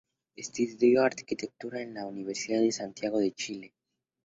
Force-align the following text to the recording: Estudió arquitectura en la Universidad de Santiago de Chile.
Estudió 0.35 1.03
arquitectura 1.03 1.79
en 1.83 1.93
la 1.93 2.07
Universidad 2.07 2.59
de 2.61 2.71
Santiago 2.71 3.19
de 3.19 3.33
Chile. 3.33 3.73